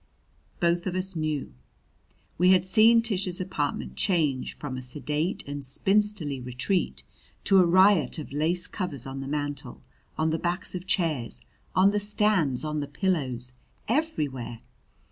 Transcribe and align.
Both 0.59 0.87
of 0.87 0.95
us 0.95 1.15
knew. 1.15 1.53
We 2.39 2.53
had 2.53 2.65
seen 2.65 3.03
Tish's 3.03 3.39
apartment 3.39 3.95
change 3.95 4.55
from 4.55 4.75
a 4.75 4.81
sedate 4.81 5.43
and 5.45 5.61
spinsterly 5.63 6.41
retreat 6.43 7.03
to 7.43 7.59
a 7.59 7.67
riot 7.67 8.17
of 8.17 8.33
lace 8.33 8.65
covers 8.65 9.05
on 9.05 9.19
the 9.19 9.27
mantel, 9.27 9.83
on 10.17 10.31
the 10.31 10.39
backs 10.39 10.73
of 10.73 10.87
chairs, 10.87 11.41
on 11.75 11.91
the 11.91 11.99
stands, 11.99 12.65
on 12.65 12.79
the 12.79 12.87
pillows 12.87 13.53
everywhere. 13.87 14.61